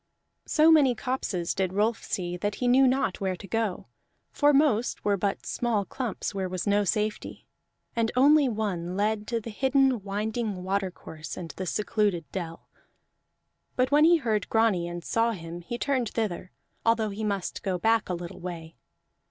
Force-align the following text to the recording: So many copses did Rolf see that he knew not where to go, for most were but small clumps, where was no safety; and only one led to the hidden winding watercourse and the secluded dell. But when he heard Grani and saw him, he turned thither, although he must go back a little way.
So 0.47 0.71
many 0.71 0.95
copses 0.95 1.53
did 1.53 1.73
Rolf 1.73 2.03
see 2.03 2.35
that 2.35 2.55
he 2.55 2.67
knew 2.67 2.87
not 2.87 3.21
where 3.21 3.35
to 3.35 3.47
go, 3.47 3.85
for 4.31 4.51
most 4.51 5.05
were 5.05 5.15
but 5.15 5.45
small 5.45 5.85
clumps, 5.85 6.33
where 6.33 6.49
was 6.49 6.65
no 6.65 6.83
safety; 6.83 7.45
and 7.95 8.11
only 8.15 8.49
one 8.49 8.97
led 8.97 9.27
to 9.27 9.39
the 9.39 9.51
hidden 9.51 10.01
winding 10.01 10.63
watercourse 10.63 11.37
and 11.37 11.51
the 11.51 11.67
secluded 11.67 12.25
dell. 12.31 12.67
But 13.75 13.91
when 13.91 14.03
he 14.05 14.17
heard 14.17 14.49
Grani 14.49 14.87
and 14.87 15.03
saw 15.05 15.33
him, 15.33 15.61
he 15.61 15.77
turned 15.77 16.09
thither, 16.09 16.51
although 16.83 17.09
he 17.11 17.23
must 17.23 17.61
go 17.61 17.77
back 17.77 18.09
a 18.09 18.15
little 18.15 18.39
way. 18.39 18.77